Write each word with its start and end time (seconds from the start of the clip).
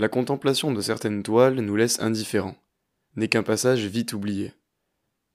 la 0.00 0.08
contemplation 0.08 0.72
de 0.72 0.80
certaines 0.80 1.22
toiles 1.22 1.60
nous 1.60 1.76
laisse 1.76 2.00
indifférents, 2.00 2.56
n'est 3.16 3.28
qu'un 3.28 3.42
passage 3.42 3.84
vite 3.84 4.14
oublié. 4.14 4.54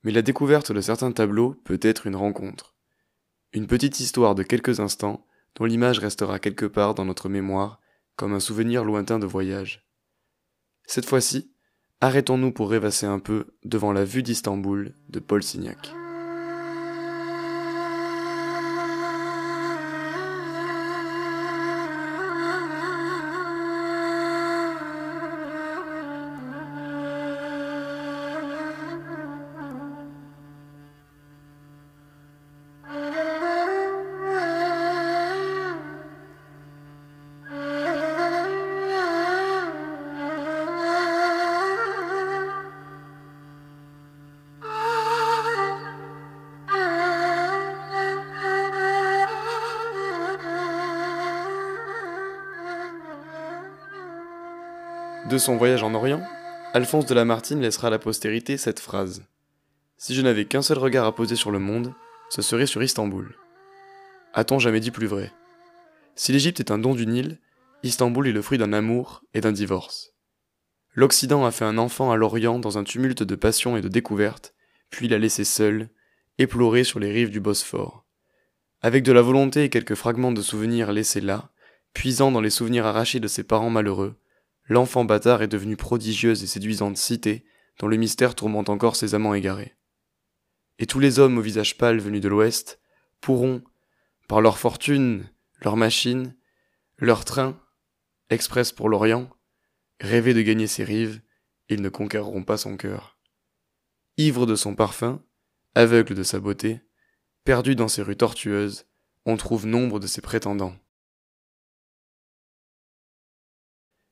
Mais 0.03 0.11
la 0.11 0.23
découverte 0.23 0.71
de 0.71 0.81
certains 0.81 1.11
tableaux 1.11 1.53
peut 1.65 1.77
être 1.83 2.07
une 2.07 2.15
rencontre. 2.15 2.73
Une 3.53 3.67
petite 3.67 3.99
histoire 3.99 4.33
de 4.33 4.41
quelques 4.41 4.79
instants 4.79 5.23
dont 5.53 5.65
l'image 5.65 5.99
restera 5.99 6.39
quelque 6.39 6.65
part 6.65 6.95
dans 6.95 7.05
notre 7.05 7.29
mémoire 7.29 7.79
comme 8.15 8.33
un 8.33 8.39
souvenir 8.39 8.83
lointain 8.83 9.19
de 9.19 9.27
voyage. 9.27 9.87
Cette 10.87 11.05
fois-ci, 11.05 11.51
arrêtons-nous 12.01 12.51
pour 12.51 12.71
rêvasser 12.71 13.05
un 13.05 13.19
peu 13.19 13.45
devant 13.63 13.93
la 13.93 14.03
vue 14.03 14.23
d'Istanbul 14.23 14.95
de 15.09 15.19
Paul 15.19 15.43
Signac. 15.43 15.93
De 55.29 55.39
son 55.39 55.57
voyage 55.57 55.81
en 55.81 55.95
Orient, 55.95 56.21
Alphonse 56.73 57.07
de 57.07 57.15
Lamartine 57.15 57.59
laissera 57.59 57.87
à 57.87 57.89
la 57.89 57.97
postérité 57.97 58.57
cette 58.57 58.79
phrase. 58.79 59.23
Si 59.97 60.13
je 60.13 60.21
n'avais 60.21 60.45
qu'un 60.45 60.61
seul 60.61 60.77
regard 60.77 61.07
à 61.07 61.15
poser 61.15 61.35
sur 61.35 61.49
le 61.49 61.57
monde, 61.57 61.95
ce 62.29 62.43
serait 62.43 62.67
sur 62.67 62.83
Istanbul. 62.83 63.35
A-t-on 64.35 64.59
jamais 64.59 64.79
dit 64.79 64.91
plus 64.91 65.07
vrai? 65.07 65.31
Si 66.15 66.31
l'Égypte 66.31 66.59
est 66.59 66.69
un 66.69 66.77
don 66.77 66.93
du 66.93 67.07
Nil, 67.07 67.39
Istanbul 67.81 68.27
est 68.27 68.33
le 68.33 68.41
fruit 68.43 68.59
d'un 68.59 68.71
amour 68.71 69.23
et 69.33 69.41
d'un 69.41 69.51
divorce. 69.51 70.13
L'Occident 70.93 71.43
a 71.43 71.49
fait 71.49 71.65
un 71.65 71.79
enfant 71.79 72.11
à 72.11 72.17
l'Orient 72.17 72.59
dans 72.59 72.77
un 72.77 72.83
tumulte 72.83 73.23
de 73.23 73.35
passion 73.35 73.77
et 73.77 73.81
de 73.81 73.87
découverte, 73.87 74.53
puis 74.91 75.07
l'a 75.07 75.17
laissé 75.17 75.43
seul, 75.43 75.89
éploré 76.37 76.83
sur 76.83 76.99
les 76.99 77.11
rives 77.11 77.31
du 77.31 77.39
Bosphore. 77.39 78.05
Avec 78.83 79.03
de 79.03 79.11
la 79.11 79.23
volonté 79.23 79.63
et 79.63 79.69
quelques 79.69 79.95
fragments 79.95 80.31
de 80.31 80.43
souvenirs 80.43 80.93
laissés 80.93 81.21
là, 81.21 81.49
puisant 81.93 82.31
dans 82.31 82.41
les 82.41 82.51
souvenirs 82.51 82.85
arrachés 82.85 83.19
de 83.19 83.27
ses 83.27 83.43
parents 83.43 83.71
malheureux, 83.71 84.19
l'enfant 84.67 85.05
bâtard 85.05 85.41
est 85.41 85.47
devenu 85.47 85.75
prodigieuse 85.75 86.43
et 86.43 86.47
séduisante 86.47 86.97
cité 86.97 87.45
dont 87.79 87.87
le 87.87 87.97
mystère 87.97 88.35
tourmente 88.35 88.69
encore 88.69 88.95
ses 88.95 89.15
amants 89.15 89.33
égarés. 89.33 89.75
Et 90.79 90.85
tous 90.85 90.99
les 90.99 91.19
hommes 91.19 91.37
au 91.37 91.41
visage 91.41 91.77
pâle 91.77 91.99
venus 91.99 92.21
de 92.21 92.27
l'Ouest 92.27 92.79
pourront, 93.21 93.63
par 94.27 94.41
leur 94.41 94.57
fortune, 94.57 95.29
leur 95.61 95.77
machine, 95.77 96.35
leur 96.97 97.25
train, 97.25 97.59
express 98.29 98.71
pour 98.71 98.89
l'Orient, 98.89 99.29
rêver 99.99 100.33
de 100.33 100.41
gagner 100.41 100.67
ses 100.67 100.83
rives, 100.83 101.21
ils 101.69 101.81
ne 101.81 101.89
conquerront 101.89 102.43
pas 102.43 102.57
son 102.57 102.77
cœur. 102.77 103.17
Ivre 104.17 104.45
de 104.45 104.55
son 104.55 104.75
parfum, 104.75 105.21
aveugle 105.75 106.15
de 106.15 106.23
sa 106.23 106.39
beauté, 106.39 106.81
perdu 107.43 107.75
dans 107.75 107.87
ses 107.87 108.01
rues 108.01 108.17
tortueuses, 108.17 108.85
on 109.25 109.37
trouve 109.37 109.65
nombre 109.65 109.99
de 109.99 110.07
ses 110.07 110.21
prétendants. 110.21 110.75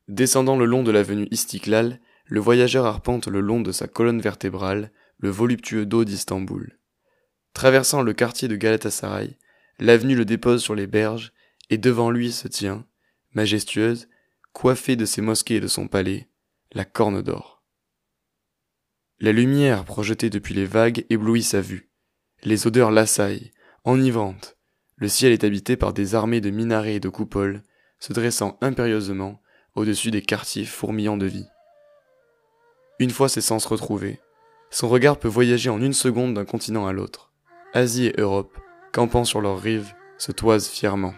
Descendant 0.07 0.57
le 0.57 0.65
long 0.65 0.83
de 0.83 0.91
l'avenue 0.91 1.27
Istiklal, 1.31 1.99
le 2.25 2.39
voyageur 2.39 2.85
arpente 2.85 3.27
le 3.27 3.39
long 3.39 3.61
de 3.61 3.71
sa 3.71 3.87
colonne 3.87 4.21
vertébrale 4.21 4.91
le 5.17 5.29
voluptueux 5.29 5.85
dos 5.85 6.03
d'Istanbul. 6.03 6.77
Traversant 7.53 8.01
le 8.01 8.13
quartier 8.13 8.47
de 8.47 8.55
Galatasaray, 8.55 9.37
l'avenue 9.79 10.15
le 10.15 10.25
dépose 10.25 10.61
sur 10.61 10.75
les 10.75 10.87
berges, 10.87 11.31
et 11.69 11.77
devant 11.77 12.11
lui 12.11 12.31
se 12.31 12.47
tient, 12.47 12.85
majestueuse, 13.33 14.09
coiffée 14.51 14.95
de 14.95 15.05
ses 15.05 15.21
mosquées 15.21 15.55
et 15.55 15.61
de 15.61 15.67
son 15.67 15.87
palais, 15.87 16.27
la 16.73 16.83
corne 16.83 17.21
d'or. 17.21 17.63
La 19.19 19.31
lumière 19.31 19.85
projetée 19.85 20.29
depuis 20.29 20.53
les 20.53 20.65
vagues 20.65 21.05
éblouit 21.09 21.43
sa 21.43 21.61
vue. 21.61 21.89
Les 22.43 22.67
odeurs 22.67 22.91
l'assaillent, 22.91 23.51
enivrantes. 23.85 24.57
Le 24.97 25.07
ciel 25.07 25.31
est 25.31 25.45
habité 25.45 25.77
par 25.77 25.93
des 25.93 26.15
armées 26.15 26.41
de 26.41 26.49
minarets 26.49 26.95
et 26.95 26.99
de 26.99 27.09
coupoles, 27.09 27.63
se 27.99 28.11
dressant 28.11 28.57
impérieusement 28.59 29.41
au-dessus 29.75 30.11
des 30.11 30.21
quartiers 30.21 30.65
fourmillants 30.65 31.17
de 31.17 31.25
vie. 31.25 31.47
Une 32.99 33.09
fois 33.09 33.29
ses 33.29 33.41
sens 33.41 33.65
retrouvés, 33.65 34.19
son 34.69 34.87
regard 34.89 35.17
peut 35.17 35.27
voyager 35.27 35.69
en 35.69 35.81
une 35.81 35.93
seconde 35.93 36.33
d'un 36.33 36.45
continent 36.45 36.87
à 36.87 36.93
l'autre. 36.93 37.31
Asie 37.73 38.07
et 38.07 38.19
Europe, 38.19 38.57
campant 38.91 39.23
sur 39.23 39.41
leurs 39.41 39.59
rives, 39.59 39.93
se 40.17 40.31
toisent 40.31 40.67
fièrement. 40.67 41.13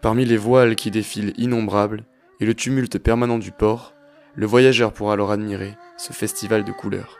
Parmi 0.00 0.24
les 0.24 0.36
voiles 0.36 0.76
qui 0.76 0.90
défilent 0.90 1.34
innombrables 1.36 2.04
et 2.40 2.46
le 2.46 2.54
tumulte 2.54 2.98
permanent 2.98 3.38
du 3.38 3.52
port, 3.52 3.94
le 4.34 4.46
voyageur 4.46 4.92
pourra 4.92 5.14
alors 5.14 5.30
admirer 5.30 5.76
ce 5.96 6.12
festival 6.12 6.64
de 6.64 6.72
couleurs. 6.72 7.18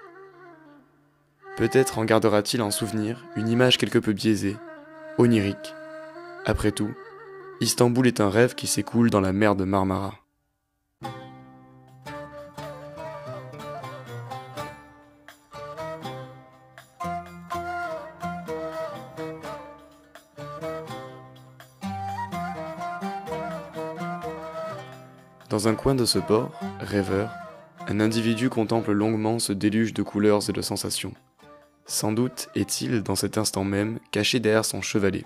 Peut-être 1.56 1.98
en 1.98 2.04
gardera-t-il 2.04 2.62
en 2.62 2.70
souvenir 2.70 3.26
une 3.34 3.48
image 3.48 3.78
quelque 3.78 3.98
peu 3.98 4.12
biaisée, 4.12 4.56
onirique. 5.18 5.74
Après 6.46 6.70
tout, 6.70 6.94
Istanbul 7.60 8.06
est 8.06 8.20
un 8.20 8.30
rêve 8.30 8.54
qui 8.54 8.68
s'écoule 8.68 9.10
dans 9.10 9.20
la 9.20 9.32
mer 9.32 9.56
de 9.56 9.64
Marmara. 9.64 10.14
Dans 25.50 25.66
un 25.66 25.74
coin 25.74 25.96
de 25.96 26.04
ce 26.04 26.20
port, 26.20 26.52
rêveur, 26.78 27.32
un 27.88 27.98
individu 27.98 28.50
contemple 28.50 28.92
longuement 28.92 29.40
ce 29.40 29.52
déluge 29.52 29.94
de 29.94 30.04
couleurs 30.04 30.48
et 30.48 30.52
de 30.52 30.62
sensations. 30.62 31.14
Sans 31.86 32.12
doute 32.12 32.50
est-il, 32.54 33.02
dans 33.02 33.16
cet 33.16 33.36
instant 33.36 33.64
même, 33.64 33.98
caché 34.12 34.38
derrière 34.38 34.64
son 34.64 34.80
chevalet. 34.80 35.24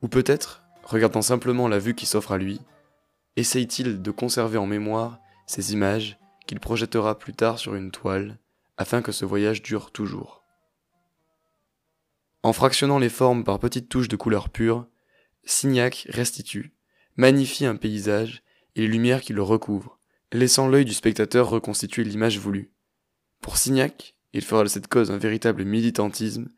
Ou 0.00 0.08
peut-être 0.08 0.62
regardant 0.88 1.22
simplement 1.22 1.68
la 1.68 1.78
vue 1.78 1.94
qui 1.94 2.06
s'offre 2.06 2.32
à 2.32 2.38
lui, 2.38 2.60
essaye-t-il 3.36 4.00
de 4.00 4.10
conserver 4.10 4.56
en 4.58 4.66
mémoire 4.66 5.18
ces 5.46 5.74
images 5.74 6.18
qu'il 6.46 6.60
projettera 6.60 7.18
plus 7.18 7.34
tard 7.34 7.58
sur 7.58 7.74
une 7.74 7.90
toile, 7.90 8.38
afin 8.78 9.02
que 9.02 9.12
ce 9.12 9.26
voyage 9.26 9.62
dure 9.62 9.90
toujours. 9.92 10.44
En 12.42 12.54
fractionnant 12.54 12.98
les 12.98 13.10
formes 13.10 13.44
par 13.44 13.58
petites 13.58 13.90
touches 13.90 14.08
de 14.08 14.16
couleur 14.16 14.48
pure, 14.48 14.86
Signac 15.44 16.06
restitue, 16.08 16.74
magnifie 17.16 17.66
un 17.66 17.76
paysage 17.76 18.42
et 18.74 18.80
les 18.80 18.88
lumières 18.88 19.20
qui 19.20 19.34
le 19.34 19.42
recouvrent, 19.42 19.98
laissant 20.32 20.68
l'œil 20.68 20.86
du 20.86 20.94
spectateur 20.94 21.50
reconstituer 21.50 22.04
l'image 22.04 22.38
voulue. 22.38 22.72
Pour 23.42 23.58
Signac, 23.58 24.14
il 24.32 24.42
fera 24.42 24.62
de 24.62 24.68
cette 24.68 24.88
cause 24.88 25.10
un 25.10 25.18
véritable 25.18 25.64
militantisme, 25.64 26.48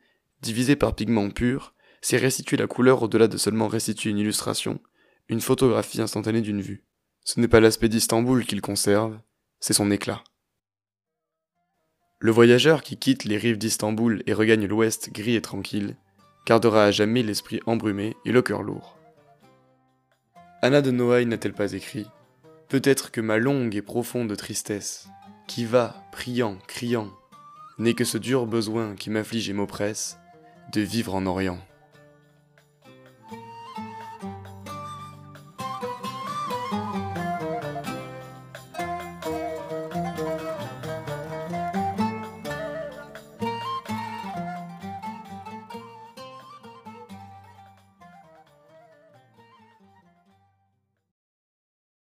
divisé 0.41 0.77
par 0.77 0.95
pigments 0.95 1.29
purs, 1.29 1.73
c'est 2.01 2.17
restituer 2.17 2.57
la 2.57 2.67
couleur 2.67 3.03
au-delà 3.03 3.27
de 3.27 3.37
seulement 3.37 3.67
restituer 3.67 4.09
une 4.09 4.17
illustration, 4.17 4.79
une 5.29 5.41
photographie 5.41 6.01
instantanée 6.01 6.41
d'une 6.41 6.61
vue. 6.61 6.83
Ce 7.23 7.39
n'est 7.39 7.47
pas 7.47 7.59
l'aspect 7.59 7.89
d'Istanbul 7.89 8.45
qu'il 8.45 8.61
conserve, 8.61 9.19
c'est 9.59 9.73
son 9.73 9.91
éclat. 9.91 10.23
Le 12.19 12.31
voyageur 12.31 12.83
qui 12.83 12.97
quitte 12.97 13.23
les 13.23 13.37
rives 13.37 13.57
d'Istanbul 13.57 14.23
et 14.27 14.33
regagne 14.33 14.67
l'ouest 14.67 15.11
gris 15.11 15.35
et 15.35 15.41
tranquille, 15.41 15.95
gardera 16.45 16.85
à 16.85 16.91
jamais 16.91 17.23
l'esprit 17.23 17.61
embrumé 17.65 18.15
et 18.25 18.31
le 18.31 18.41
cœur 18.41 18.63
lourd. 18.63 18.97
Anna 20.61 20.81
de 20.81 20.91
Noailles 20.91 21.25
n'a-t-elle 21.25 21.53
pas 21.53 21.73
écrit 21.73 22.05
Peut-être 22.69 23.11
que 23.11 23.21
ma 23.21 23.37
longue 23.37 23.75
et 23.75 23.81
profonde 23.81 24.35
tristesse, 24.37 25.07
qui 25.47 25.65
va, 25.65 26.03
priant, 26.11 26.57
criant, 26.67 27.11
n'est 27.79 27.95
que 27.95 28.05
ce 28.05 28.17
dur 28.17 28.45
besoin 28.45 28.95
qui 28.95 29.09
m'afflige 29.09 29.49
et 29.49 29.53
m'oppresse, 29.53 30.17
de 30.71 30.81
vivre 30.81 31.15
en 31.15 31.25
Orient. 31.25 31.59